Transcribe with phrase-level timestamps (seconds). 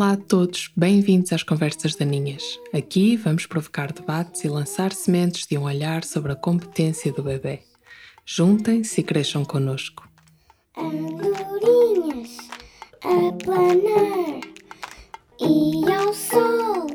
[0.00, 2.58] Olá a todos, bem-vindos às Conversas Daninhas.
[2.72, 7.60] Aqui vamos provocar debates e lançar sementes de um olhar sobre a competência do bebê.
[8.24, 10.08] Juntem-se e cresçam connosco.
[10.74, 12.38] Andorinhas
[13.04, 14.40] a planar
[15.38, 16.86] e ao sol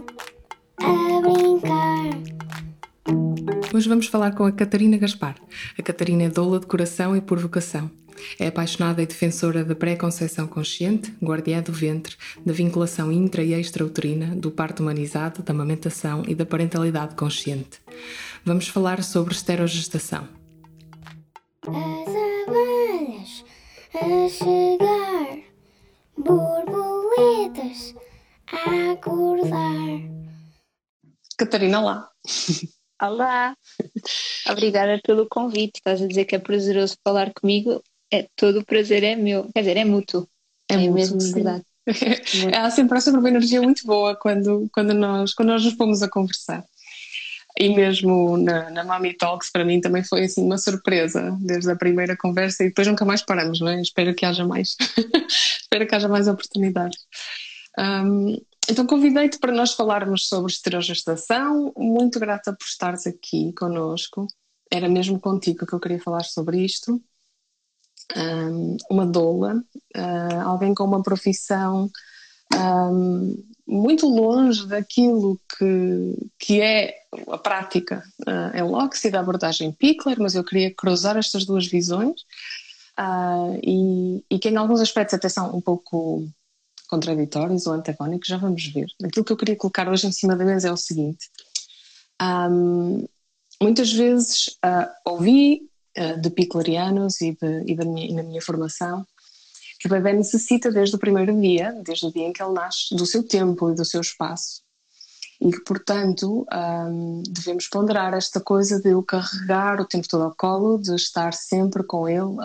[0.82, 2.10] a brincar.
[3.72, 5.36] Hoje vamos falar com a Catarina Gaspar.
[5.78, 7.92] A Catarina é doula de coração e por vocação.
[8.40, 14.36] É apaixonada e defensora da pré-conceição consciente, guardiã do ventre, da vinculação intra e extrauterina,
[14.36, 17.82] do parto humanizado, da amamentação e da parentalidade consciente.
[18.44, 20.28] Vamos falar sobre esterogestação.
[21.68, 22.08] As
[22.48, 23.46] abelhas
[23.94, 25.38] a chegar,
[26.18, 27.96] borboletas
[28.52, 30.16] a acordar.
[31.38, 32.10] Catarina, lá.
[33.02, 33.58] Olá,
[34.50, 35.80] obrigada pelo convite.
[35.80, 39.62] Estás a dizer que é prazeroso falar comigo é, todo o prazer é meu, quer
[39.62, 40.28] dizer, é mútuo.
[40.70, 41.34] É, é mútuo, mesmo sim.
[41.34, 41.64] verdade.
[42.56, 46.10] Há sempre, sempre uma energia muito boa quando, quando, nós, quando nós nos pomos a
[46.10, 46.64] conversar.
[47.58, 51.76] E mesmo na, na Mami Talks, para mim também foi assim uma surpresa, desde a
[51.76, 53.82] primeira conversa e depois nunca mais paramos, não é?
[53.82, 54.76] Espero que haja mais,
[55.62, 57.00] espero que haja mais oportunidades.
[57.80, 58.36] Um,
[58.70, 64.28] então convidei-te para nós falarmos sobre esterogestação, muito grata por estares aqui conosco,
[64.70, 67.02] era mesmo contigo que eu queria falar sobre isto
[68.16, 69.64] um, uma doula,
[69.96, 71.90] uh, alguém com uma profissão
[72.54, 76.94] um, muito longe daquilo que, que é
[77.28, 82.22] a prática uh, em e da abordagem Pickler, mas eu queria cruzar estas duas visões
[83.00, 86.28] uh, e, e que em alguns aspectos até são um pouco
[86.88, 88.88] contraditórios ou antagónicos, já vamos ver.
[89.04, 91.30] Aquilo que eu queria colocar hoje em cima da mesa é o seguinte.
[92.22, 93.06] Um,
[93.62, 95.62] muitas vezes uh, ouvi
[96.22, 99.06] de piclarianos e, de, e, da minha, na minha formação,
[99.80, 102.96] que o bebê necessita desde o primeiro dia, desde o dia em que ele nasce,
[102.96, 104.64] do seu tempo e do seu espaço.
[105.40, 106.46] E que, portanto,
[107.30, 111.84] devemos ponderar esta coisa de o carregar o tempo todo ao colo, de estar sempre
[111.84, 112.36] com ele,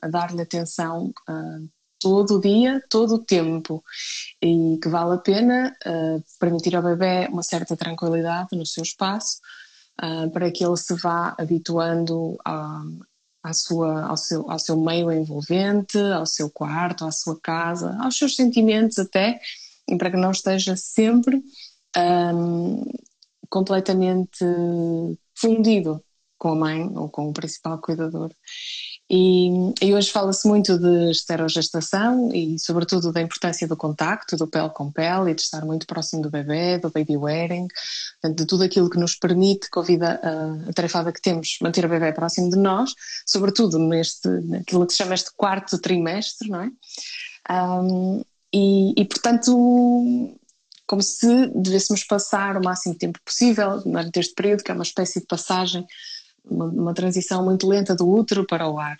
[0.00, 1.68] a dar-lhe atenção uh,
[2.00, 3.84] todo o dia, todo o tempo.
[4.42, 9.38] E que vale a pena uh, permitir ao bebê uma certa tranquilidade no seu espaço,
[10.02, 12.82] uh, para que ele se vá habituando a,
[13.42, 18.16] à sua, ao, seu, ao seu meio envolvente, ao seu quarto, à sua casa, aos
[18.16, 19.40] seus sentimentos até,
[19.88, 21.42] e para que não esteja sempre
[22.34, 22.84] um,
[23.48, 24.44] completamente
[25.34, 26.02] fundido
[26.40, 28.30] com a mãe ou com o principal cuidador.
[29.10, 29.50] E,
[29.82, 34.90] e hoje fala-se muito de esterogestação e, sobretudo, da importância do contacto, do pele com
[34.90, 37.68] pele e de estar muito próximo do bebê, do baby wearing,
[38.24, 41.84] de tudo aquilo que nos permite, com a vida a, a tarefada que temos, manter
[41.84, 42.94] o bebê próximo de nós,
[43.26, 46.70] sobretudo neste, naquilo que se chama este quarto trimestre, não é?
[47.52, 48.22] Um,
[48.52, 49.52] e, e, portanto,
[50.86, 55.20] como se devêssemos passar o máximo tempo possível durante este período, que é uma espécie
[55.20, 55.86] de passagem
[56.44, 58.96] uma, uma transição muito lenta do útero para o ar.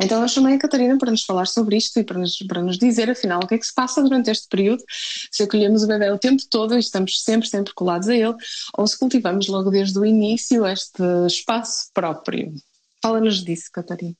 [0.00, 2.78] Então eu chamei a Catarina para nos falar sobre isto e para nos, para nos
[2.78, 4.82] dizer afinal o que é que se passa durante este período,
[5.30, 8.34] se acolhemos o bebê o tempo todo e estamos sempre, sempre colados a ele,
[8.76, 12.54] ou se cultivamos logo desde o início este espaço próprio.
[13.02, 14.16] Fala-nos disso, Catarina.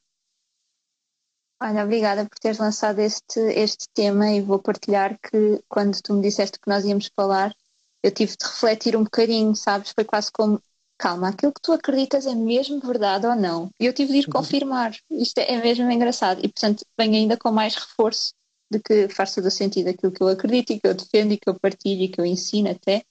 [1.62, 6.22] Olha, obrigada por teres lançado este, este tema e vou partilhar que quando tu me
[6.22, 7.54] disseste que nós íamos falar,
[8.02, 9.92] eu tive de refletir um bocadinho, sabes?
[9.92, 10.60] Foi quase como
[11.00, 13.70] calma, aquilo que tu acreditas é mesmo verdade ou não?
[13.80, 14.32] E eu tive de ir uhum.
[14.32, 14.94] confirmar.
[15.10, 16.40] Isto é, é mesmo engraçado.
[16.40, 18.34] E, portanto, venho ainda com mais reforço
[18.70, 21.38] de que faz todo o sentido aquilo que eu acredito e que eu defendo e
[21.38, 23.02] que eu partilho e que eu ensino até.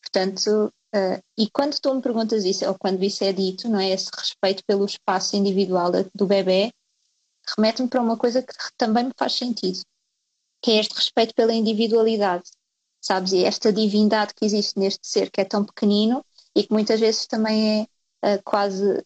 [0.00, 3.90] Portanto, uh, e quando tu me perguntas isso, ou quando isso é dito, não é?
[3.90, 6.72] Esse respeito pelo espaço individual do bebê,
[7.56, 9.80] remete-me para uma coisa que também me faz sentido,
[10.62, 12.44] que é este respeito pela individualidade,
[13.02, 13.32] sabes?
[13.32, 16.24] E esta divindade que existe neste ser que é tão pequenino
[16.56, 17.88] e que muitas vezes também
[18.22, 19.04] é uh, quase uh,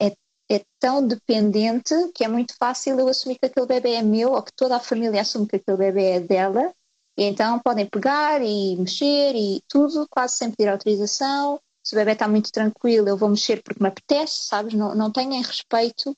[0.00, 0.16] é,
[0.50, 4.42] é, tão dependente que é muito fácil eu assumir que aquele bebê é meu ou
[4.42, 6.74] que toda a família assume que aquele bebê é dela
[7.16, 11.60] e então podem pegar e mexer e tudo, quase sem pedir autorização.
[11.82, 14.72] Se o bebê está muito tranquilo, eu vou mexer porque me apetece, sabes?
[14.74, 16.16] Não, não tenho em respeito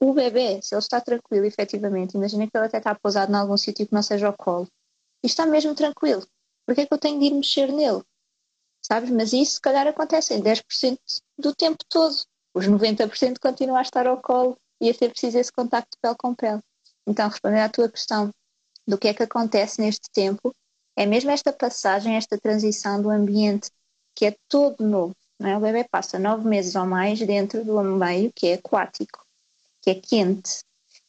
[0.00, 2.16] o bebê, se ele está tranquilo, efetivamente.
[2.16, 4.68] Imagina que ele até está pousado em algum sítio que não seja o colo.
[5.22, 6.26] E está mesmo tranquilo.
[6.66, 8.02] Por que é que eu tenho de ir mexer nele?
[8.86, 9.10] Sabes?
[9.10, 10.98] Mas isso se calhar acontece em 10%
[11.38, 12.16] do tempo todo.
[12.54, 16.34] Os 90% continuam a estar ao colo e a ser preciso esse contacto pele com
[16.34, 16.60] pele.
[17.06, 18.30] Então, respondendo à tua questão
[18.86, 20.54] do que é que acontece neste tempo,
[20.96, 23.70] é mesmo esta passagem, esta transição do ambiente
[24.14, 25.14] que é todo novo.
[25.40, 25.56] É?
[25.56, 29.26] O bebê passa nove meses ou mais dentro do meio que é aquático,
[29.82, 30.64] que é quente,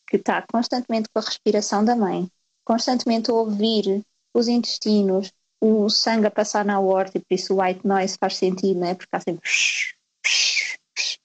[0.08, 2.30] que está constantemente com a respiração da mãe,
[2.66, 4.04] constantemente a ouvir
[4.34, 5.32] os intestinos,
[5.62, 8.88] o sangue a passar na aorta, e por isso o white noise faz sentido, não
[8.88, 8.96] é?
[8.96, 9.50] Porque há sempre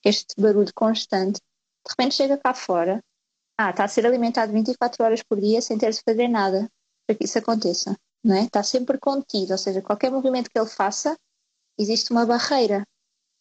[0.03, 1.39] este barulho constante.
[1.85, 3.03] De repente chega cá fora,
[3.57, 6.69] ah, está a ser alimentado 24 horas por dia sem ter de fazer nada
[7.05, 8.43] para que isso aconteça, não é?
[8.43, 11.17] Está sempre contido, ou seja, qualquer movimento que ele faça,
[11.77, 12.83] existe uma barreira,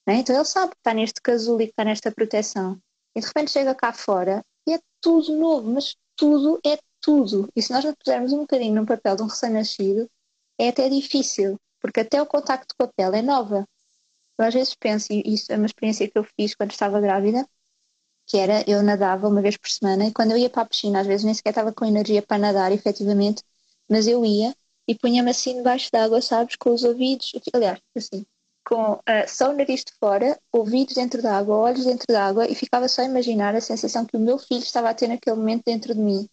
[0.06, 0.14] é?
[0.14, 2.80] Então ele sabe que está neste casulo e que está nesta proteção.
[3.14, 7.48] E de repente chega cá fora e é tudo novo, mas tudo é tudo.
[7.54, 10.08] E se nós não pusermos um bocadinho no papel de um recém-nascido,
[10.64, 13.66] é até difícil, porque até o contacto com a pele é nova.
[14.38, 17.46] Eu às vezes penso, e isso é uma experiência que eu fiz quando estava grávida,
[18.26, 21.00] que era eu nadava uma vez por semana e quando eu ia para a piscina,
[21.00, 23.42] às vezes nem sequer estava com energia para nadar, efetivamente,
[23.88, 24.54] mas eu ia
[24.88, 28.24] e punha-me assim debaixo d'água, sabes, com os ouvidos, aliás, assim,
[28.64, 32.88] com uh, só o nariz de fora, ouvidos dentro d'água, olhos dentro d'água e ficava
[32.88, 35.94] só a imaginar a sensação que o meu filho estava a ter naquele momento dentro
[35.94, 36.28] de mim.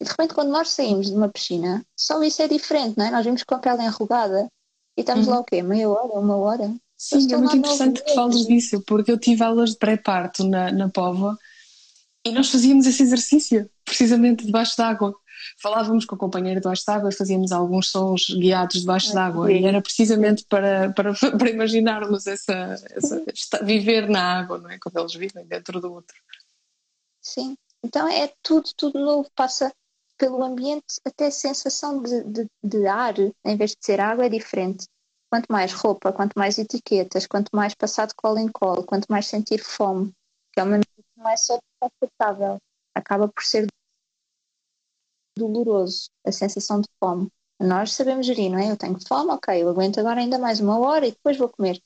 [0.00, 3.10] E de repente, quando nós saímos de uma piscina, só isso é diferente, não é?
[3.10, 4.48] Nós vimos com a pele enrugada
[4.96, 5.34] e estamos uhum.
[5.34, 5.62] lá o quê?
[5.62, 6.74] Meia hora, uma hora?
[6.96, 10.88] Sim, é muito interessante que fales disso, porque eu tive aulas de pré-parto na, na
[10.88, 11.36] Pova
[12.24, 15.14] e nós fazíamos esse exercício, precisamente debaixo d'água.
[15.62, 20.44] Falávamos com a companheira debaixo d'água, fazíamos alguns sons guiados debaixo d'água e era precisamente
[20.46, 23.24] para, para, para imaginarmos essa, essa,
[23.64, 24.78] viver na água, não é?
[24.78, 26.16] Como eles vivem dentro do outro.
[27.22, 29.72] Sim, então é tudo, tudo novo, passa
[30.20, 34.28] pelo ambiente, até a sensação de, de, de ar, em vez de ser água, é
[34.28, 34.86] diferente
[35.30, 39.26] quanto mais roupa, quanto mais etiquetas, quanto mais passar de colo em colo, quanto mais
[39.26, 40.12] sentir fome,
[40.52, 40.80] que é uma
[41.16, 42.58] não é só confortável,
[42.94, 43.66] acaba por ser
[45.38, 47.28] doloroso a sensação de fome.
[47.60, 48.70] Nós sabemos gerir, não é?
[48.70, 51.80] Eu tenho fome, ok, eu aguento agora ainda mais uma hora e depois vou comer.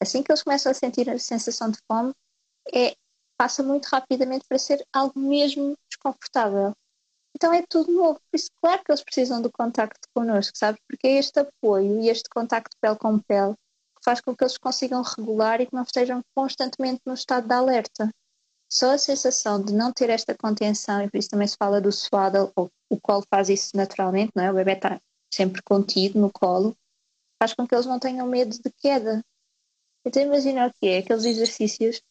[0.00, 2.12] Assim que eles começam a sentir a sensação de fome,
[2.74, 2.94] é,
[3.36, 6.74] passa muito rapidamente para ser algo mesmo desconfortável.
[7.34, 8.20] Então é tudo novo.
[8.30, 10.80] Por isso, claro que eles precisam do contacto connosco, sabes?
[10.88, 13.54] Porque é este apoio e este contacto pele com pele
[13.96, 17.54] que faz com que eles consigam regular e que não estejam constantemente no estado de
[17.54, 18.10] alerta.
[18.70, 21.92] Só a sensação de não ter esta contenção, e por isso também se fala do
[21.92, 24.50] swaddle, ou o colo faz isso naturalmente, não é?
[24.50, 25.00] O bebê está
[25.32, 26.74] sempre contido no colo,
[27.38, 29.22] faz com que eles não tenham medo de queda.
[30.04, 32.02] Então imagina o que é, aqueles exercícios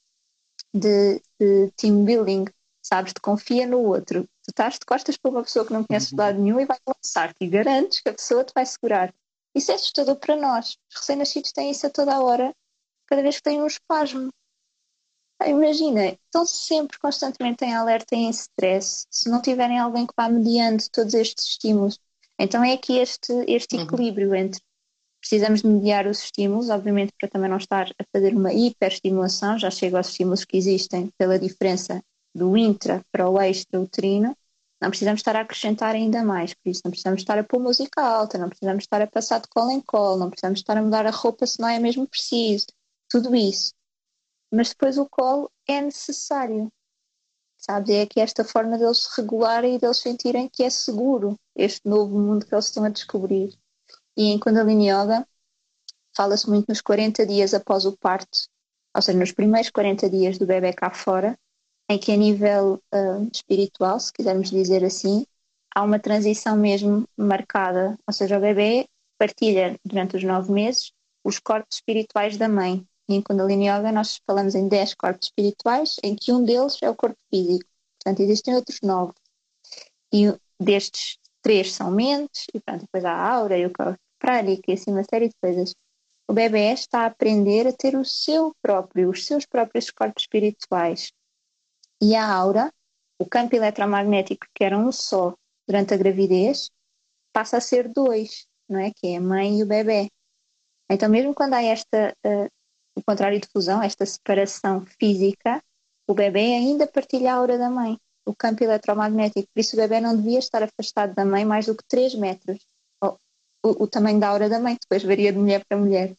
[0.73, 2.45] de, de team building,
[2.81, 3.13] sabes?
[3.13, 6.17] De confia no outro, Tu estás de costas para uma pessoa que não conhece de
[6.17, 9.13] lado nenhum e vai lançar-te e garantes que a pessoa te vai segurar.
[9.55, 10.75] Isso é assustador para nós.
[10.89, 12.53] Os recém-nascidos têm isso a toda a hora,
[13.07, 14.29] cada vez que têm um espasmo.
[15.39, 20.13] Ah, imagina, estão sempre constantemente em alerta e em stress se não tiverem alguém que
[20.17, 21.97] vá mediando todos estes estímulos.
[22.37, 23.83] Então é aqui este, este uhum.
[23.83, 24.59] equilíbrio entre
[25.21, 29.71] precisamos de mediar os estímulos, obviamente para também não estar a fazer uma hiperestimulação, já
[29.71, 32.03] chego aos estímulos que existem pela diferença
[32.33, 34.35] do intra para o extra-uterino,
[34.81, 38.01] não precisamos estar a acrescentar ainda mais, por isso não precisamos estar a pôr música
[38.01, 41.05] alta, não precisamos estar a passar de colo em colo, não precisamos estar a mudar
[41.05, 42.65] a roupa se não é mesmo preciso,
[43.07, 43.73] tudo isso.
[44.51, 46.71] Mas depois o colo é necessário,
[47.57, 47.93] sabe?
[47.93, 52.17] É que esta forma deles se regularem e deles sentirem que é seguro este novo
[52.17, 53.55] mundo que eles estão a descobrir.
[54.17, 55.27] E em Kundalini Yoga
[56.15, 58.47] fala-se muito nos 40 dias após o parto,
[58.95, 61.37] ou seja, nos primeiros 40 dias do bebê cá fora,
[61.91, 65.25] em que a nível uh, espiritual, se quisermos dizer assim,
[65.75, 71.37] há uma transição mesmo marcada, ou seja, o bebê partilha durante os nove meses os
[71.37, 72.87] corpos espirituais da mãe.
[73.09, 76.89] E em Kundalini Yoga nós falamos em dez corpos espirituais, em que um deles é
[76.89, 77.69] o corpo físico.
[77.99, 79.13] Portanto, existem outros nove.
[80.13, 84.71] E destes, três são mentes, e pronto, depois há a aura e o corpo prático
[84.71, 85.75] e assim uma série de coisas.
[86.25, 91.11] O bebê está a aprender a ter o seu próprio, os seus próprios corpos espirituais
[92.01, 92.73] e a aura,
[93.19, 95.35] o campo eletromagnético que era um só
[95.67, 96.69] durante a gravidez,
[97.31, 98.91] passa a ser dois, não é?
[98.91, 100.09] Que é a mãe e o bebê.
[100.89, 102.49] Então, mesmo quando há esta, uh,
[102.95, 105.63] o contrário de fusão, esta separação física,
[106.07, 109.47] o bebê ainda partilha a aura da mãe, o campo eletromagnético.
[109.53, 112.65] Por isso, o bebê não devia estar afastado da mãe mais do que 3 metros.
[113.63, 116.15] O, o tamanho da aura da mãe, depois varia de mulher para mulher.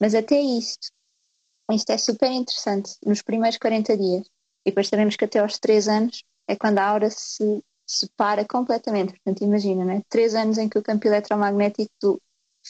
[0.00, 0.88] Mas até isto,
[1.72, 4.26] isto é super interessante, nos primeiros 40 dias.
[4.66, 9.12] E depois sabemos que até aos 3 anos é quando a aura se separa completamente.
[9.12, 10.02] Portanto, imagina, né?
[10.08, 12.20] 3 anos em que o campo eletromagnético do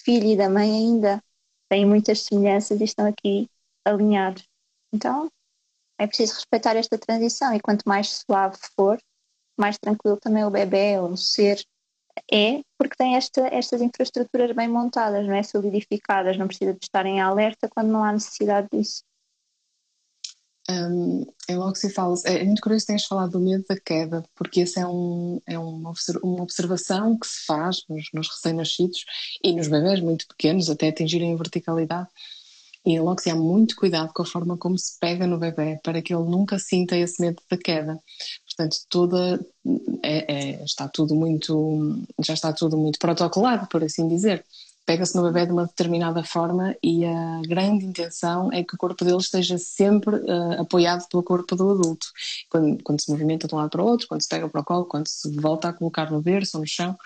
[0.05, 1.23] filho e da mãe ainda
[1.71, 3.49] têm muitas semelhanças e estão aqui
[3.85, 4.47] alinhados.
[4.93, 5.31] Então,
[5.99, 8.99] é preciso respeitar esta transição e quanto mais suave for,
[9.59, 11.65] mais tranquilo também o bebê ou o ser
[12.33, 15.43] é, porque tem esta, estas infraestruturas bem montadas, não é?
[15.43, 19.03] Solidificadas, não precisa de estar em alerta quando não há necessidade disso.
[20.69, 24.63] Um, em logo se fala, é muito curioso tenhas falado do medo da queda, porque
[24.63, 25.93] essa é, um, é uma,
[26.23, 29.05] uma observação que se faz nos, nos recém-nascidos
[29.45, 32.09] e nos bebés muito pequenos, até atingirem a verticalidade.
[32.85, 36.01] E logo se há muito cuidado com a forma como se pega no bebê, para
[36.03, 38.01] que ele nunca sinta esse medo da queda.
[38.45, 39.45] Portanto, toda,
[40.03, 44.45] é, é, está tudo muito, já está tudo muito protocolado, por assim dizer
[44.87, 49.05] pega-se no bebê de uma determinada forma e a grande intenção é que o corpo
[49.05, 52.07] dele esteja sempre uh, apoiado pelo corpo do adulto.
[52.49, 54.64] Quando, quando, se movimenta de um lado para o outro, quando se pega para o
[54.64, 56.97] colo, quando se volta a colocar no berço ou no chão,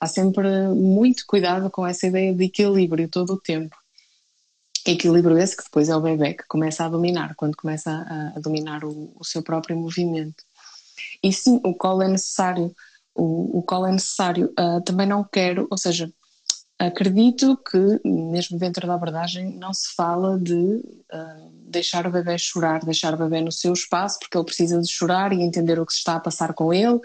[0.00, 3.76] há sempre muito cuidado com essa ideia de equilíbrio todo o tempo.
[4.86, 8.40] Equilíbrio esse que depois é o bebê que começa a dominar, quando começa a, a
[8.40, 10.44] dominar o, o, seu próprio movimento.
[11.20, 12.72] E sim, o colo é necessário.
[13.12, 14.54] O, o colo é necessário.
[14.56, 16.08] Uh, também não quero, ou seja,
[16.78, 22.84] Acredito que, mesmo dentro da abordagem, não se fala de uh, deixar o bebê chorar,
[22.84, 25.92] deixar o bebê no seu espaço, porque ele precisa de chorar e entender o que
[25.94, 27.00] se está a passar com ele,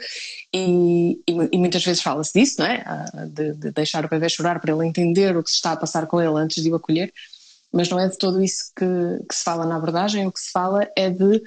[0.54, 2.84] e, e, e muitas vezes fala-se disso, não é?
[3.14, 5.78] Uh, de, de, deixar o bebê chorar para ele entender o que se está a
[5.78, 7.14] passar com ele antes de o acolher,
[7.72, 8.86] mas não é de todo isso que,
[9.26, 11.42] que se fala na abordagem, o que se fala é de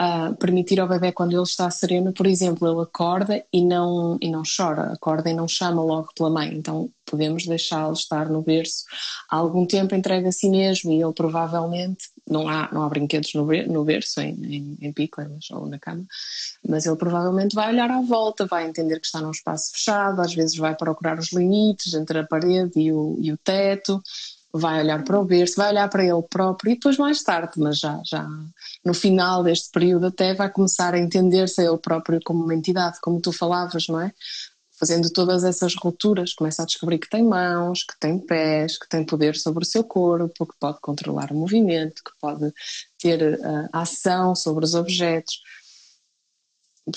[0.00, 4.30] uh, permitir ao bebê quando ele está sereno, por exemplo, ele acorda e não, e
[4.30, 8.84] não chora, acorda e não chama logo pela mãe, então podemos deixá-lo estar no berço.
[9.30, 13.32] Há algum tempo entregue a si mesmo e ele provavelmente, não há, não há brinquedos
[13.34, 14.94] no, no berço, em, em, em
[15.52, 16.04] ou na cama,
[16.68, 20.34] mas ele provavelmente vai olhar à volta, vai entender que está num espaço fechado, às
[20.34, 24.02] vezes vai procurar os limites entre a parede e o, e o teto,
[24.58, 27.78] vai olhar para o berço, vai olhar para ele próprio e depois mais tarde, mas
[27.78, 28.26] já, já
[28.84, 33.00] no final deste período até vai começar a entender-se a ele próprio como uma entidade,
[33.00, 34.12] como tu falavas, não é?
[34.78, 39.04] Fazendo todas essas rupturas, começa a descobrir que tem mãos, que tem pés, que tem
[39.04, 42.52] poder sobre o seu corpo, que pode controlar o movimento, que pode
[42.98, 45.40] ter uh, ação sobre os objetos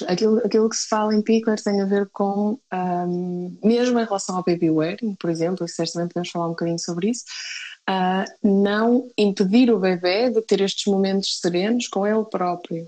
[0.08, 4.36] aquilo, aquilo que se fala em Pickler tem a ver com, um, mesmo em relação
[4.38, 7.24] ao baby wearing, por exemplo, e certamente podemos falar um bocadinho sobre isso,
[7.90, 12.88] uh, não impedir o bebê de ter estes momentos serenos com ele próprio.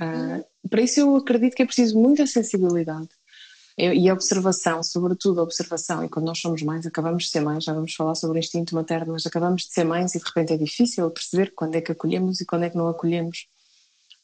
[0.00, 3.08] Uh, para isso eu acredito que é preciso muita sensibilidade
[3.80, 7.94] e observação, sobretudo observação, e quando nós somos mães acabamos de ser mães, já vamos
[7.94, 11.08] falar sobre o instinto materno, mas acabamos de ser mães e de repente é difícil
[11.12, 13.46] perceber quando é que acolhemos e quando é que não acolhemos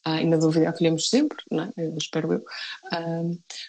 [0.04, 1.72] ah, e na dúvida acolhemos sempre, não é?
[1.76, 2.44] eu espero eu,
[2.92, 3.22] ah,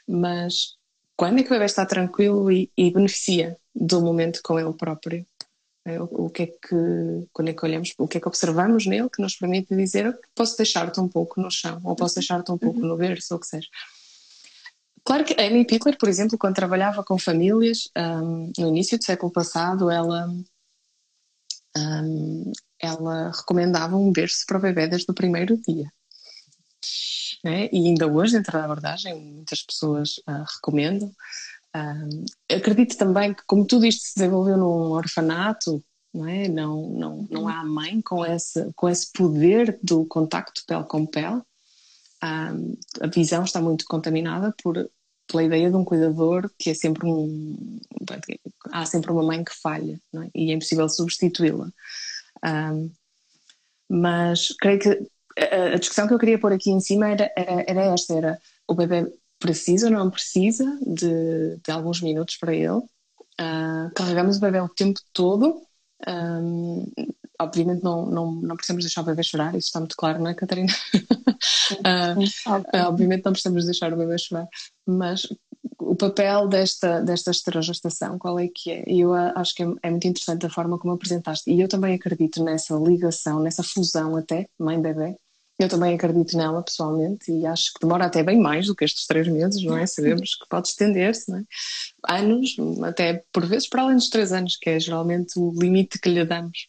[0.08, 0.76] mas
[1.16, 5.26] quando é que o bebê está tranquilo e, e beneficia do momento com ele próprio?
[5.88, 8.88] É, o, o, que é que, quando é que olhamos, o que é que observamos
[8.88, 12.58] nele que nos permite dizer posso deixar-te um pouco no chão, ou posso deixar-te um
[12.58, 12.88] pouco uhum.
[12.88, 13.68] no berço, ou o que seja.
[15.04, 19.04] Claro que a Amy Pickler, por exemplo, quando trabalhava com famílias, um, no início do
[19.04, 20.28] século passado, ela,
[21.78, 22.52] um,
[22.82, 25.88] ela recomendava um berço para o bebê desde o primeiro dia
[27.46, 27.70] né?
[27.72, 31.10] e ainda hoje, dentro da abordagem, muitas pessoas uh, recomendam.
[31.76, 36.48] Uh, acredito também que, como tudo isto se desenvolveu num orfanato, não, é?
[36.48, 41.38] não, não, não há mãe com esse, com esse poder do contacto pele com pele.
[42.24, 44.90] Uh, a visão está muito contaminada por,
[45.28, 47.80] pela ideia de um cuidador que é sempre um.
[48.72, 50.30] Há sempre uma mãe que falha é?
[50.34, 51.72] e é impossível substituí-la.
[53.88, 57.84] mas creio que a, discussão que eu queria pôr aqui em cima era, era, era
[57.94, 62.82] esta: era o bebê precisa ou não precisa de, de alguns minutos para ele.
[63.40, 65.62] Uh, carregamos o bebê o tempo todo.
[66.08, 66.86] Um,
[67.40, 70.34] obviamente não, não, não precisamos deixar o bebê chorar, isso está muito claro, não é,
[70.34, 70.72] Catarina?
[71.80, 74.48] uh, obviamente não precisamos deixar o bebê chorar,
[74.86, 75.28] mas
[75.80, 78.84] o papel desta, desta esterogestação, qual é que é?
[78.88, 81.94] E eu acho que é, é, muito interessante a forma como apresentaste, e eu também
[81.96, 85.18] acredito nessa ligação, nessa fusão até, mãe-bebê,
[85.58, 89.06] eu também acredito nela pessoalmente e acho que demora até bem mais do que estes
[89.06, 89.86] três meses, não é?
[89.86, 91.44] Sabemos que pode estender-se, não é?
[92.10, 96.10] Anos, até por vezes para além dos três anos, que é geralmente o limite que
[96.10, 96.68] lhe damos.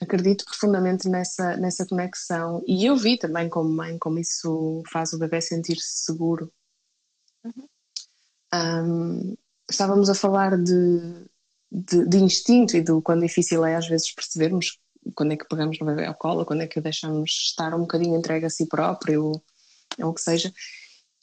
[0.00, 5.18] Acredito profundamente nessa, nessa conexão e eu vi também como mãe como isso faz o
[5.18, 6.50] bebê sentir-se seguro.
[7.44, 7.68] Uhum.
[8.52, 9.36] Um,
[9.68, 11.26] estávamos a falar de,
[11.70, 14.78] de, de, instinto e do quão difícil é às vezes percebermos
[15.14, 17.80] quando é que pegamos no bebê ao colo, quando é que o deixamos estar um
[17.80, 19.42] bocadinho entregue a si próprio, ou,
[20.00, 20.52] ou o que seja.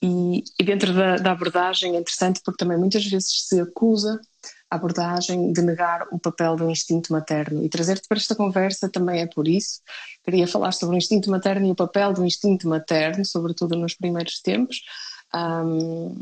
[0.01, 4.21] E, e dentro da, da, abordagem é interessante porque também muitas vezes se acusa
[4.69, 7.63] a abordagem de negar o papel do instinto materno.
[7.63, 9.81] E trazer-te para esta conversa também é por isso.
[10.23, 14.39] Queria falar sobre o instinto materno e o papel do instinto materno, sobretudo nos primeiros
[14.41, 14.81] tempos.
[15.33, 16.21] Um,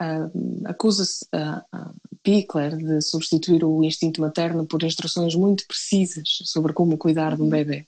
[0.00, 1.90] um, acusa-se a, a
[2.28, 7.48] Pickler de substituir o instinto materno por instruções muito precisas sobre como cuidar de um
[7.48, 7.86] bebê.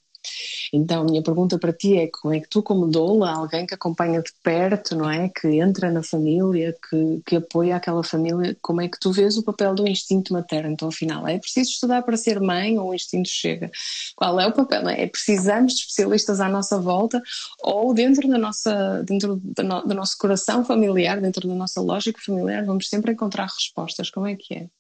[0.72, 3.74] Então, a minha pergunta para ti é como é que tu, como doula, alguém que
[3.74, 5.28] acompanha de perto, não é?
[5.28, 9.42] Que entra na família, que, que apoia aquela família, como é que tu vês o
[9.42, 10.70] papel do instinto materno?
[10.70, 13.70] Então, afinal, é preciso estudar para ser mãe ou o instinto chega?
[14.16, 14.88] Qual é o papel?
[14.88, 15.02] É?
[15.02, 17.22] é precisamos de especialistas à nossa volta
[17.62, 22.88] ou dentro da nossa, dentro do nosso coração familiar, dentro da nossa lógica familiar, vamos
[22.88, 24.10] sempre encontrar respostas.
[24.10, 24.79] Como é que é?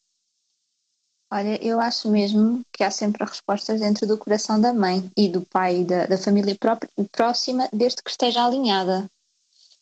[1.32, 5.42] Olha, eu acho mesmo que há sempre respostas dentro do coração da mãe e do
[5.46, 9.08] pai, da, da família própria, próxima, desde que esteja alinhada.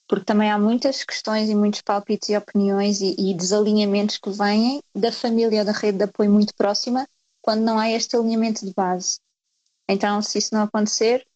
[0.06, 4.82] Porque também há muitas questões e muitos palpites e opiniões e, e desalinhamentos que vêm
[4.94, 7.08] da família ou da rede de apoio muito próxima
[7.40, 9.18] quando não há este alinhamento de base.
[9.88, 11.26] Então, se isso não acontecer,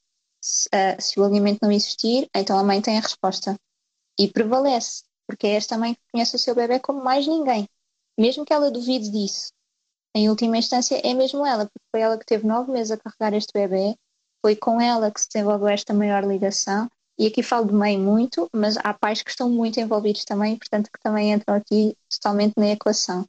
[0.42, 3.56] se, uh, se o alinhamento não existir, então a mãe tem a resposta.
[4.18, 7.66] E prevalece, porque é esta mãe que conhece o seu bebê como mais ninguém.
[8.18, 9.52] Mesmo que ela duvide disso,
[10.14, 13.34] em última instância, é mesmo ela, porque foi ela que teve nove meses a carregar
[13.36, 13.96] este bebê,
[14.44, 16.88] foi com ela que se desenvolveu esta maior ligação.
[17.18, 20.90] E aqui falo de mãe muito, mas há pais que estão muito envolvidos também, portanto,
[20.92, 23.26] que também entram aqui totalmente na equação.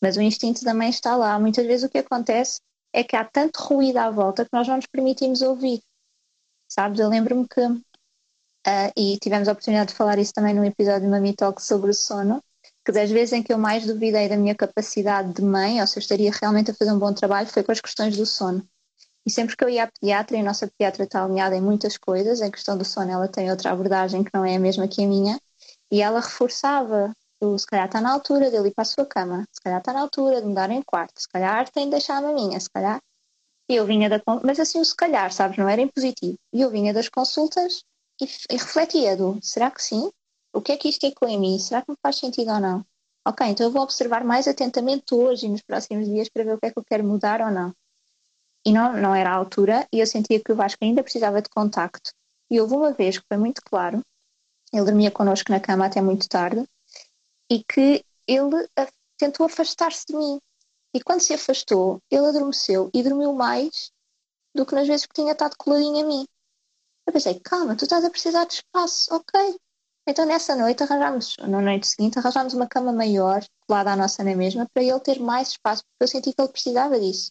[0.00, 1.38] Mas o instinto da mãe está lá.
[1.38, 2.60] Muitas vezes o que acontece
[2.92, 5.80] é que há tanto ruído à volta que nós não nos permitimos ouvir.
[6.70, 7.00] Sabes?
[7.00, 11.10] Eu lembro-me que, uh, e tivemos a oportunidade de falar isso também no episódio do
[11.10, 12.42] Mami Talk sobre o sono,
[12.84, 15.98] que das vezes em que eu mais duvidei da minha capacidade de mãe, ou se
[15.98, 18.66] eu estaria realmente a fazer um bom trabalho, foi com as questões do sono.
[19.24, 21.96] E sempre que eu ia à pediatra, e a nossa pediatra está alinhada em muitas
[21.96, 25.04] coisas, a questão do sono ela tem outra abordagem que não é a mesma que
[25.04, 25.40] a minha,
[25.90, 27.14] e ela reforçava,
[27.58, 30.00] se calhar está na altura dele ir para a sua cama, se calhar está na
[30.00, 33.00] altura de mudar em quarto, se calhar tem de deixar a maminha, se calhar.
[33.68, 36.36] E eu vinha da mas assim o se calhar, sabes, não era impositivo.
[36.52, 37.84] E eu vinha das consultas
[38.20, 40.10] e, e refletia do, será que sim?
[40.52, 41.58] O que é que isto ecoa em mim?
[41.58, 42.84] Será que me faz sentido ou não?
[43.26, 46.58] Ok, então eu vou observar mais atentamente hoje e nos próximos dias para ver o
[46.58, 47.74] que é que eu quero mudar ou não.
[48.66, 51.48] E não, não era a altura e eu sentia que o Vasco ainda precisava de
[51.48, 52.10] contacto.
[52.50, 54.02] E houve uma vez que foi muito claro,
[54.72, 56.66] ele dormia connosco na cama até muito tarde,
[57.50, 58.68] e que ele
[59.16, 60.38] tentou afastar-se de mim.
[60.94, 63.90] E quando se afastou, ele adormeceu e dormiu mais
[64.54, 66.26] do que nas vezes que tinha estado coladinho a mim.
[67.06, 69.56] Eu pensei, calma, tu estás a precisar de espaço, ok,
[70.06, 74.34] então nessa noite arranjámos, na noite seguinte, arranjámos uma cama maior, colada à nossa na
[74.34, 77.30] mesma, para ele ter mais espaço, porque eu senti que ele precisava disso,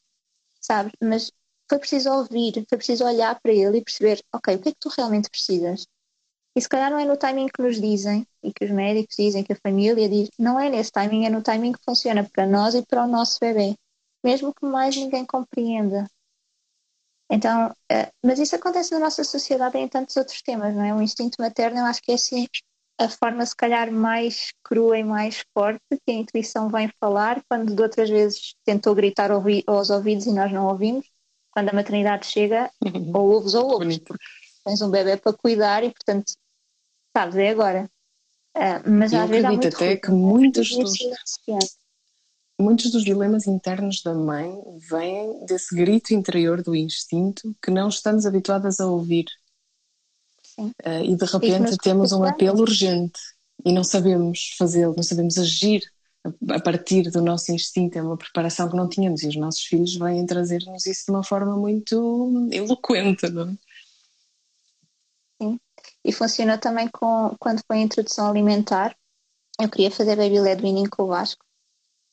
[0.61, 0.91] sabe?
[1.01, 1.31] Mas
[1.69, 4.79] foi preciso ouvir, foi preciso olhar para ele e perceber, ok, o que é que
[4.79, 5.85] tu realmente precisas?
[6.55, 9.43] E se calhar não é no timing que nos dizem e que os médicos dizem,
[9.43, 12.75] que a família diz, não é nesse timing, é no timing que funciona para nós
[12.75, 13.75] e para o nosso bebê,
[14.23, 16.05] mesmo que mais ninguém compreenda.
[17.31, 20.93] Então, uh, mas isso acontece na nossa sociedade em tantos outros temas, não é?
[20.93, 22.45] O instinto materno, eu acho que é assim
[22.99, 27.73] a forma se calhar mais crua e mais forte que a intuição vem falar, quando
[27.73, 31.09] de outras vezes tentou gritar aos ouvidos e nós não ouvimos,
[31.51, 33.11] quando a maternidade chega, uhum.
[33.15, 33.99] ou ouves ou ouves,
[34.63, 36.33] tens um bebê para cuidar e portanto,
[37.15, 37.89] sabes, é agora.
[38.55, 40.93] Uh, mas eu acredito até que muitos dos,
[42.61, 44.51] muitos dos dilemas internos da mãe
[44.89, 49.25] vêm desse grito interior do instinto que não estamos habituadas a ouvir.
[50.57, 53.19] Uh, e de repente temos um apelo urgente
[53.65, 55.81] e não sabemos fazê-lo, não sabemos agir
[56.49, 59.95] a, partir do nosso instinto, é uma preparação que não tínhamos e os nossos filhos
[59.95, 63.57] vêm trazer-nos isso de uma forma muito eloquente, não é?
[65.41, 65.59] Sim,
[66.05, 68.95] e funcionou também com, quando foi a introdução alimentar.
[69.59, 71.43] Eu queria fazer baby led weaning com o Vasco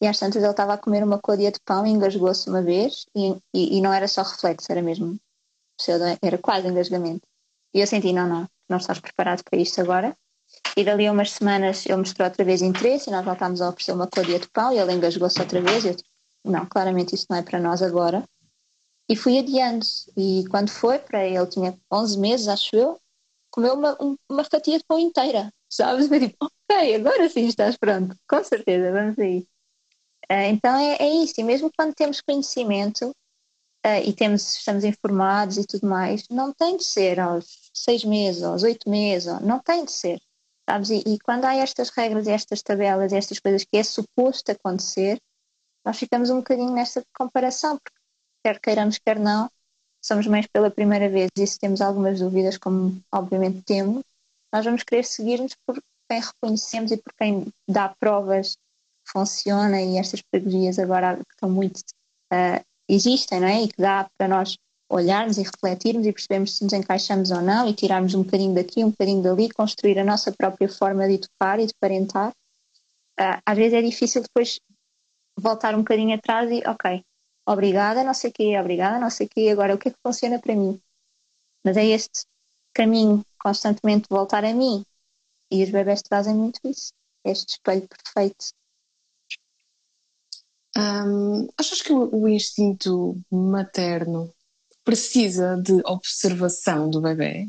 [0.00, 3.06] e às tantas ele estava a comer uma codia de pão e engasgou-se uma vez
[3.14, 5.18] e, e, e, não era só reflexo, era mesmo
[6.22, 7.26] era quase engasgamento.
[7.72, 10.16] E eu senti, não, não, não estás preparado para isto agora.
[10.76, 13.92] E dali a umas semanas ele mostrou outra vez interesse e nós voltámos a oferecer
[13.92, 15.84] uma codia de pão e ele engasgou-se outra vez.
[15.84, 15.96] E eu
[16.44, 18.24] não, claramente isso não é para nós agora.
[19.08, 19.84] E fui adiando.
[20.16, 23.00] E quando foi para ele, tinha 11 meses, acho eu,
[23.50, 23.96] comeu uma,
[24.28, 26.08] uma fatia de pão inteira, sabes?
[26.11, 29.46] Eu tipo, ok, agora sim estás pronto, com certeza, vamos aí.
[30.30, 33.10] Uh, então é, é isso, e mesmo quando temos conhecimento,
[33.86, 38.42] uh, e temos, estamos informados e tudo mais, não tem de ser aos seis meses,
[38.42, 40.20] aos oito meses, não tem de ser.
[40.68, 40.90] Sabes?
[40.90, 45.18] E, e quando há estas regras, estas tabelas, estas coisas que é suposto acontecer,
[45.84, 47.98] nós ficamos um bocadinho nesta comparação, porque
[48.44, 49.50] quer queiramos, quer não,
[50.02, 54.02] somos mães pela primeira vez e se temos algumas dúvidas, como obviamente temos,
[54.52, 58.56] nós vamos querer seguir-nos por quem reconhecemos e por quem dá provas
[59.10, 61.78] funciona e estas pedagogias agora que estão muito
[62.32, 63.62] uh, existem, não é?
[63.62, 64.56] E que dá para nós
[64.90, 68.82] olharmos e refletirmos e percebermos se nos encaixamos ou não e tirarmos um bocadinho daqui,
[68.82, 72.30] um bocadinho dali, construir a nossa própria forma de educar e de parentar.
[73.20, 74.60] Uh, às vezes é difícil depois
[75.38, 77.02] voltar um bocadinho atrás e, ok,
[77.46, 79.98] obrigada, não sei o quê, obrigada, não sei o quê, agora o que é que
[80.04, 80.80] funciona para mim?
[81.64, 82.24] Mas é este
[82.74, 84.84] caminho constantemente voltar a mim.
[85.50, 86.92] E os bebés trazem muito isso,
[87.24, 88.52] este espelho perfeito.
[90.78, 94.32] Hum, achas que o, instinto materno
[94.84, 97.48] precisa de observação do bebê?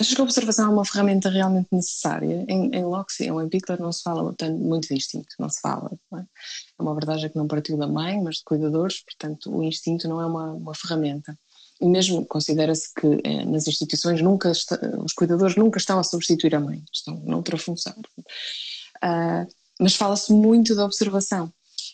[0.00, 2.46] Achas que a observação é uma ferramenta realmente necessária?
[2.48, 5.60] Em, em Locke ou em Pickler não se fala tanto, muito de instinto, não se
[5.60, 5.90] fala.
[6.10, 6.22] Não é?
[6.22, 6.82] é?
[6.82, 10.24] uma verdade que não partiu da mãe, mas de cuidadores, portanto o instinto não é
[10.24, 11.38] uma, uma ferramenta.
[11.78, 16.54] E mesmo considera-se que eh, nas instituições nunca está, os cuidadores nunca estão a substituir
[16.54, 17.94] a mãe, estão noutra função.
[19.04, 19.46] Uh,
[19.78, 21.52] mas fala-se muito da observação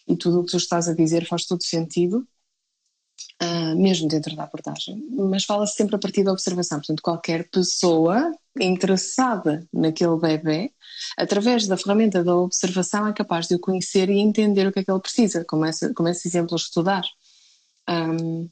[0.09, 2.27] e tudo o que tu estás a dizer faz todo sentido
[3.41, 6.79] Uh, mesmo dentro da abordagem, mas fala-se sempre a partir da observação.
[6.79, 10.73] Portanto, qualquer pessoa interessada naquele bebê,
[11.17, 14.85] através da ferramenta da observação, é capaz de o conhecer e entender o que é
[14.85, 17.05] que ele precisa, como esse, como esse exemplo a estudar.
[17.89, 18.49] Um,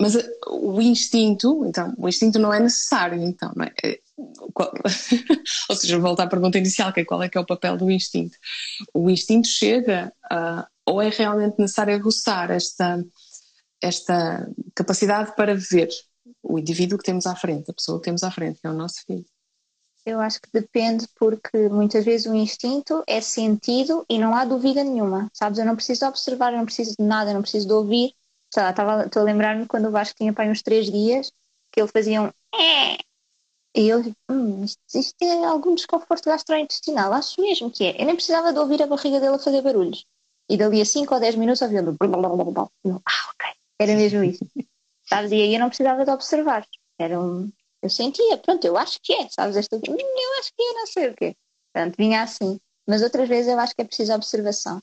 [0.00, 0.16] mas
[0.48, 3.72] o instinto, então, o instinto não é necessário, então, não é?
[4.52, 4.72] Qual,
[5.70, 7.90] ou seja, voltar à pergunta inicial, que é qual é que é o papel do
[7.90, 8.36] instinto.
[8.94, 13.02] O instinto chega, uh, ou é realmente necessário aguçar esta
[13.82, 15.88] esta capacidade para ver
[16.42, 18.74] o indivíduo que temos à frente, a pessoa que temos à frente, que é o
[18.74, 19.24] nosso filho.
[20.04, 24.82] Eu acho que depende, porque muitas vezes o instinto é sentido e não há dúvida
[24.82, 25.30] nenhuma.
[25.32, 28.14] Sabes, eu não preciso observar, eu não preciso de nada, eu não preciso de ouvir.
[28.48, 31.30] Estou a lembrar-me quando o Vasco tinha para uns três dias
[31.70, 32.96] que ele fazia um é.
[33.74, 38.00] E eu hum, isto, isto é algum desconforto gastrointestinal, acho mesmo que é.
[38.00, 40.04] Eu nem precisava de ouvir a barriga dele a fazer barulhos.
[40.48, 41.96] E dali a 5 ou 10 minutos ouvindo.
[43.06, 43.54] Ah, ok.
[43.78, 44.44] Era mesmo isso.
[45.08, 45.32] sabes?
[45.32, 46.66] E aí eu não precisava de observar.
[46.98, 47.50] Era um,
[47.82, 49.56] eu sentia, pronto, eu acho que é, sabes?
[49.56, 51.36] Esta, hum, eu acho que é, não sei o quê.
[51.72, 52.60] Portanto, vinha assim.
[52.86, 54.82] Mas outras vezes eu acho que é preciso observação.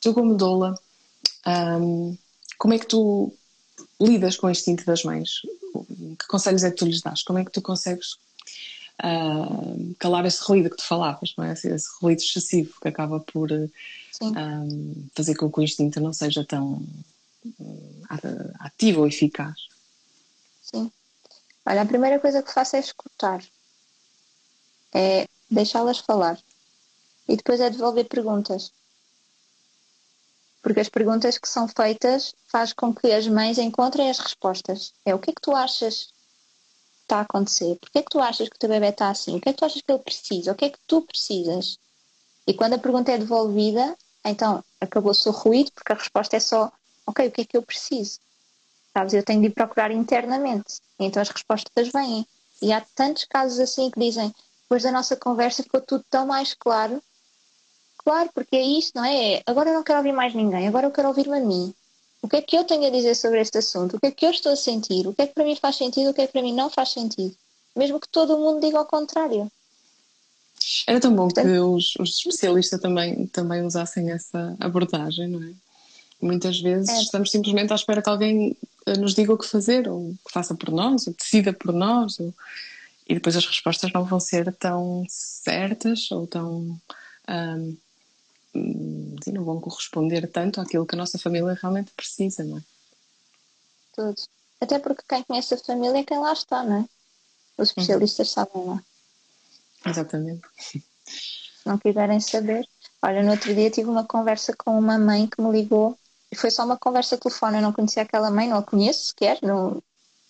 [0.00, 0.74] Tu, como doula,
[1.46, 2.16] hum,
[2.58, 3.32] como é que tu
[4.00, 5.40] lidas com o instinto das mães?
[6.18, 7.22] Que conselhos é que tu lhes dás?
[7.22, 8.14] Como é que tu consegues
[9.02, 11.52] uh, calar esse ruído que tu falavas, não é?
[11.52, 13.70] Esse, esse ruído excessivo que acaba por uh,
[15.14, 16.86] fazer com que o instinto não seja tão
[18.60, 19.54] ativo ou eficaz.
[20.62, 20.90] Sim.
[21.66, 23.42] Olha, a primeira coisa que faço é escutar,
[24.92, 26.38] é deixá-las falar
[27.28, 28.72] e depois é devolver perguntas.
[30.64, 34.94] Porque as perguntas que são feitas faz com que as mães encontrem as respostas.
[35.04, 37.76] É o que é que tu achas que está a acontecer?
[37.76, 39.36] Porquê é que tu achas que o teu bebê está assim?
[39.36, 40.52] O que é que tu achas que ele precisa?
[40.52, 41.78] O que é que tu precisas?
[42.46, 46.72] E quando a pergunta é devolvida, então acabou-se o ruído, porque a resposta é só
[47.06, 48.18] ok, o que é que eu preciso?
[48.96, 50.80] Sabes, eu tenho de ir procurar internamente.
[50.98, 52.26] Então as respostas vêm.
[52.62, 56.54] E há tantos casos assim que dizem, depois da nossa conversa ficou tudo tão mais
[56.54, 57.02] claro.
[58.04, 59.42] Claro, porque é isso, não é?
[59.46, 61.74] Agora eu não quero ouvir mais ninguém, agora eu quero ouvir-me a mim.
[62.20, 63.96] O que é que eu tenho a dizer sobre este assunto?
[63.96, 65.06] O que é que eu estou a sentir?
[65.06, 66.10] O que é que para mim faz sentido?
[66.10, 67.34] O que é que para mim não faz sentido?
[67.76, 69.50] Mesmo que todo o mundo diga ao contrário.
[70.86, 75.52] Era tão bom Portanto, que os, os especialistas também, também usassem essa abordagem, não é?
[76.20, 77.02] Muitas vezes é.
[77.02, 80.54] estamos simplesmente à espera que alguém eh, nos diga o que fazer, ou que faça
[80.54, 82.32] por nós, ou decida por nós, ou...
[83.06, 86.80] e depois as respostas não vão ser tão certas ou tão.
[87.28, 87.76] Um,
[88.54, 92.62] sim, não vão corresponder tanto àquilo que a nossa família realmente precisa, não é?
[93.94, 94.22] Tudo.
[94.60, 96.88] Até porque quem conhece a família é quem lá está, não é?
[97.58, 97.64] Os uhum.
[97.64, 98.34] especialistas uhum.
[98.34, 98.82] sabem lá.
[99.86, 100.42] Exatamente.
[100.56, 100.82] Se
[101.66, 102.66] não quiserem saber.
[103.02, 105.98] Olha, no outro dia tive uma conversa com uma mãe que me ligou
[106.32, 109.38] e foi só uma conversa telefone, eu não conhecia aquela mãe, não a conheço sequer,
[109.40, 109.80] não,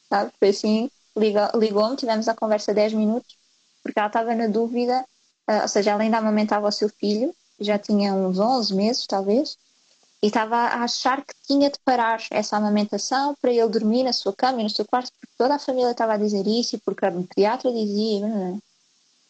[0.08, 0.32] sabe?
[0.38, 3.38] Foi assim, ligou-me, tivemos a conversa 10 minutos,
[3.82, 5.02] porque ela estava na dúvida,
[5.48, 7.34] uh, ou seja, ela ainda amamentava o seu filho,
[7.66, 9.56] já tinha uns 11 meses, talvez,
[10.24, 14.32] e estava a achar que tinha de parar essa amamentação para ele dormir na sua
[14.32, 17.04] cama e no seu quarto, porque toda a família estava a dizer isso e porque
[17.04, 18.24] a pediatra dizia.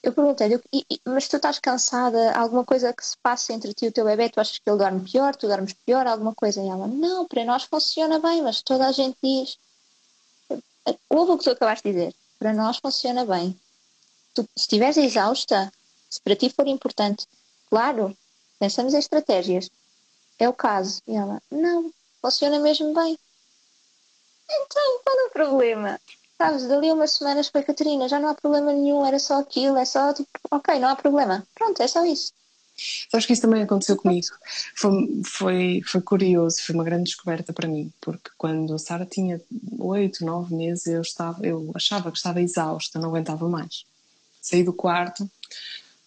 [0.04, 0.60] Eu perguntei-lhe,
[1.04, 2.32] mas tu estás cansada?
[2.38, 4.28] Alguma coisa que se passa entre ti e o teu bebê?
[4.28, 5.34] Tu achas que ele dorme pior?
[5.34, 6.06] Tu dormes pior?
[6.06, 6.62] Alguma coisa?
[6.62, 9.58] E ela, não, para nós funciona bem, mas toda a gente diz.
[11.08, 12.14] Ouve o que tu acabaste de dizer.
[12.38, 13.58] Para nós funciona bem.
[14.32, 15.72] Tu, se estiveres exausta,
[16.08, 17.26] se para ti for importante,
[17.68, 18.16] claro,
[18.64, 19.70] pensamos em estratégias.
[20.38, 21.02] É o caso.
[21.06, 23.18] E ela, não, funciona mesmo bem.
[24.50, 26.00] Então, qual é o problema?
[26.38, 29.84] Sabes, dali umas semanas foi Catarina, já não há problema nenhum, era só aquilo, é
[29.84, 31.46] só tipo, ok, não há problema.
[31.54, 32.32] Pronto, é só isso.
[33.10, 34.26] Sabes que isso também aconteceu comigo.
[34.74, 39.40] Foi, foi, foi curioso, foi uma grande descoberta para mim, porque quando a Sara tinha
[39.78, 43.84] oito, nove meses, eu, estava, eu achava que estava exausta, não aguentava mais.
[44.40, 45.30] Saí do quarto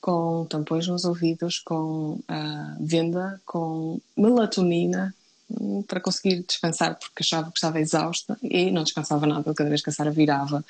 [0.02, 5.14] com tampões nos ouvidos, com a venda, com melatonina
[5.50, 9.54] hum, para conseguir descansar, porque achava que estava exausta e não descansava nada.
[9.54, 10.64] Cada vez que a Sara virava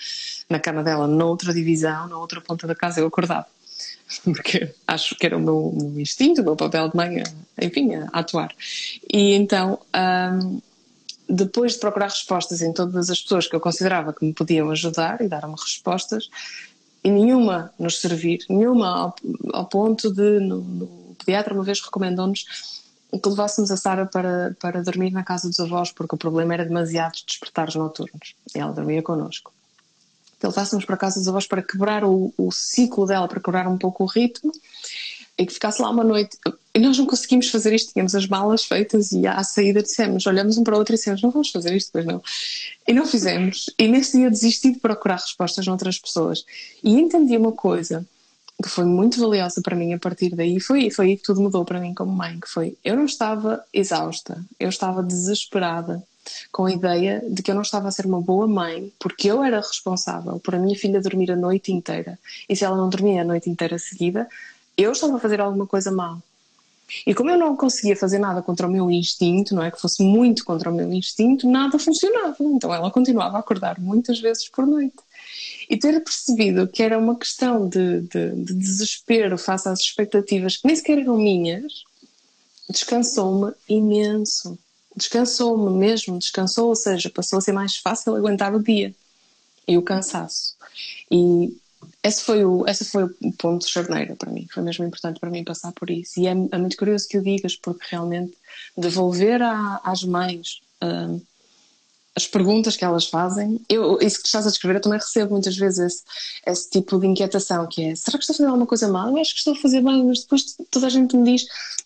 [0.49, 3.45] na cama dela, noutra divisão, na outra ponta da casa, eu acordava.
[4.23, 7.23] Porque acho que era o meu, meu instinto, o meu papel de mãe,
[7.61, 8.53] enfim, a, atuar.
[9.11, 9.79] E então,
[10.41, 10.61] hum,
[11.29, 15.21] depois de procurar respostas em todas as pessoas que eu considerava que me podiam ajudar
[15.21, 16.29] e dar-me respostas,
[17.07, 19.15] e nenhuma nos servir, nenhuma ao,
[19.53, 22.43] ao ponto de, no, no pediatra uma vez recomendou-nos
[23.17, 26.65] que levássemos a Sara para, para dormir na casa dos avós, porque o problema era
[26.65, 28.35] demasiados despertares noturnos.
[28.53, 29.53] E ela dormia connosco.
[30.37, 33.69] Que levássemos para a casa dos avós para quebrar o, o ciclo dela, para quebrar
[33.69, 34.51] um pouco o ritmo
[35.37, 36.37] e que ficasse lá uma noite.
[36.77, 40.59] E nós não conseguimos fazer isto, tínhamos as malas feitas e à saída dissemos, olhamos
[40.59, 42.21] um para o outro e dissemos, não vamos fazer isto, pois não.
[42.87, 43.67] E não fizemos.
[43.79, 46.45] E nesse dia desisti de procurar respostas noutras pessoas.
[46.83, 48.05] E entendi uma coisa
[48.61, 51.65] que foi muito valiosa para mim a partir daí, foi, foi aí que tudo mudou
[51.65, 56.03] para mim como mãe, que foi, eu não estava exausta, eu estava desesperada
[56.51, 59.43] com a ideia de que eu não estava a ser uma boa mãe porque eu
[59.43, 63.23] era responsável por a minha filha dormir a noite inteira e se ela não dormia
[63.23, 64.27] a noite inteira seguida,
[64.77, 66.21] eu estava a fazer alguma coisa mal.
[67.05, 70.01] E como eu não conseguia fazer nada contra o meu instinto, não é que fosse
[70.03, 72.35] muito contra o meu instinto, nada funcionava.
[72.39, 74.95] Então ela continuava a acordar muitas vezes por noite.
[75.69, 80.65] E ter percebido que era uma questão de, de, de desespero face às expectativas que
[80.65, 81.83] nem sequer eram minhas,
[82.69, 84.57] descansou-me imenso.
[84.95, 88.95] Descansou-me mesmo, descansou, ou seja, passou a ser mais fácil aguentar o dia
[89.67, 90.55] e o cansaço.
[91.11, 91.55] E
[92.03, 94.47] esse foi o, esse foi o ponto de charneira para mim.
[94.51, 96.19] Foi mesmo importante para mim passar por isso.
[96.19, 98.37] E é, é muito curioso que o digas, porque realmente
[98.77, 101.21] devolver a, às mães uh,
[102.17, 105.55] as perguntas que elas fazem, eu, isso que estás a descrever, eu também recebo muitas
[105.55, 106.03] vezes esse,
[106.47, 109.09] esse, tipo de inquietação, que é, será que estou a fazer alguma coisa mal?
[109.09, 111.45] Eu acho que estou a fazer bem, mas depois toda a gente me diz,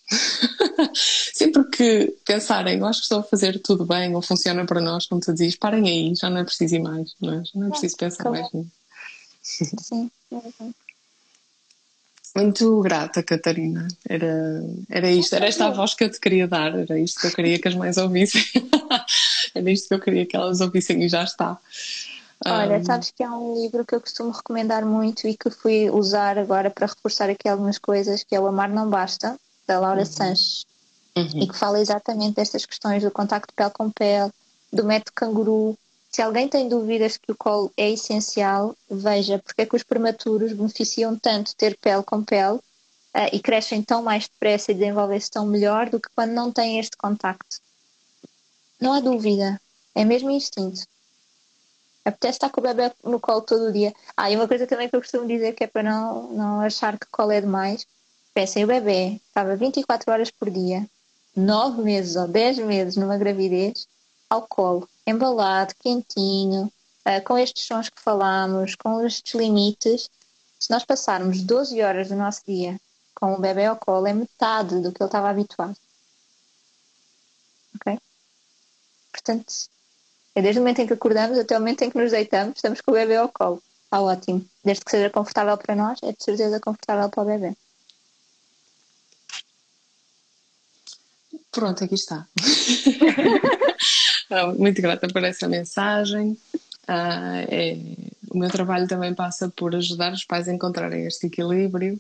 [1.33, 5.05] sempre que pensarem, eu acho que estou a fazer tudo bem, ou funciona para nós,
[5.05, 7.67] como tu dizes, parem aí, já não é preciso ir mais, não é, já não
[7.67, 8.80] é preciso pensar mais nisso.
[9.41, 10.09] Sim.
[12.35, 13.87] Muito grata, Catarina.
[14.07, 17.27] Era, era isto, era esta a voz que eu te queria dar, era isto que
[17.27, 18.41] eu queria que as mães ouvissem.
[19.53, 21.59] era isto que eu queria que elas ouvissem e já está.
[22.45, 22.85] Olha, um...
[22.85, 26.69] sabes que há um livro que eu costumo recomendar muito e que fui usar agora
[26.69, 30.05] para reforçar aqui algumas coisas, que é O Amar Não Basta, da Laura uhum.
[30.05, 30.65] Sanches,
[31.15, 31.43] uhum.
[31.43, 34.31] e que fala exatamente destas questões do contacto pele com pele,
[34.71, 35.77] do método canguru,
[36.11, 40.51] se alguém tem dúvidas que o colo é essencial, veja porque é que os prematuros
[40.51, 45.31] beneficiam tanto de ter pele com pele uh, e crescem tão mais depressa e desenvolvem-se
[45.31, 47.59] tão melhor do que quando não têm este contacto.
[48.79, 49.61] Não há dúvida,
[49.95, 50.81] é mesmo instinto.
[52.03, 53.93] Apetece estar com o bebê no colo todo o dia.
[54.17, 56.99] Ah, e uma coisa também que eu costumo dizer que é para não, não achar
[56.99, 57.85] que colo é demais.
[58.33, 60.85] Pensem, o bebê estava 24 horas por dia,
[61.35, 63.87] 9 meses ou 10 meses numa gravidez,
[64.31, 66.71] ao colo embalado, quentinho,
[67.05, 70.09] uh, com estes sons que falamos, com estes limites,
[70.57, 72.79] se nós passarmos 12 horas do nosso dia
[73.13, 75.75] com o bebê ao colo, é metade do que ele estava habituado.
[77.75, 77.99] Ok?
[79.11, 79.53] Portanto,
[80.33, 82.79] é desde o momento em que acordamos até o momento em que nos deitamos, estamos
[82.79, 83.61] com o bebê ao colo.
[83.83, 84.45] Está ótimo.
[84.63, 87.53] Desde que seja confortável para nós, é de certeza confortável para o bebê.
[91.51, 92.25] Pronto, aqui está.
[94.57, 96.37] muito grata por essa mensagem.
[96.83, 97.77] Uh, é,
[98.29, 101.99] o meu trabalho também passa por ajudar os pais a encontrarem este equilíbrio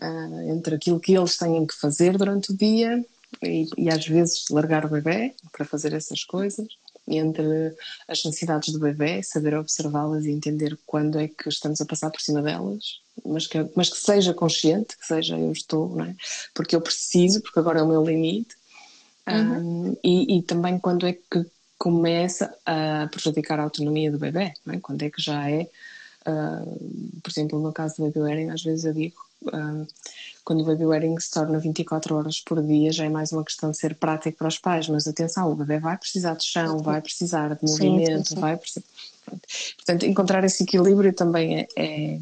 [0.00, 3.04] uh, entre aquilo que eles têm que fazer durante o dia
[3.42, 6.66] e, e, às vezes largar o bebê para fazer essas coisas,
[7.06, 7.74] entre
[8.06, 12.20] as necessidades do bebê, saber observá-las e entender quando é que estamos a passar por
[12.20, 16.16] cima delas, mas que, mas que seja consciente, que seja eu estou, não é?
[16.54, 18.56] porque eu preciso, porque agora é o meu limite.
[19.26, 19.90] Uhum.
[19.90, 21.44] Um, e, e, também quando é que
[21.78, 24.80] começa a prejudicar a autonomia do bebê, é?
[24.82, 25.68] quando é que já é,
[26.26, 29.86] uh, por exemplo, no caso do baby wearing, às vezes eu digo, uh,
[30.44, 33.70] quando o baby wearing se torna 24 horas por dia, já é mais uma questão
[33.70, 37.00] de ser prático para os pais, mas atenção, o bebê vai precisar de chão, vai
[37.00, 38.40] precisar de movimento, sim, sim.
[38.40, 38.84] vai precisar...
[39.76, 42.18] Portanto, encontrar esse equilíbrio também é, é,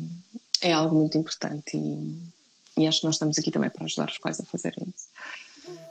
[0.61, 2.19] é algo muito importante e,
[2.77, 5.07] e acho que nós estamos aqui também para ajudar os pais a fazerem isso.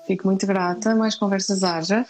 [0.05, 0.95] Fico muito grata.
[0.95, 2.05] Mais conversas haja.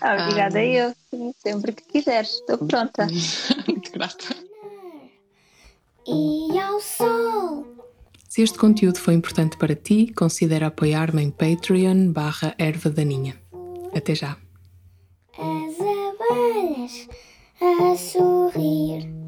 [0.00, 0.94] Ah, obrigada ah, eu.
[1.42, 2.30] Sempre que quiseres.
[2.30, 3.06] Estou pronta.
[3.66, 4.34] muito grata.
[6.06, 7.66] E ao sol.
[8.28, 13.34] Se este conteúdo foi importante para ti, considera apoiar-me em Patreon barra erva daninha.
[13.94, 14.36] Até já.
[15.36, 17.08] As abelhas
[17.60, 19.19] a sorrir.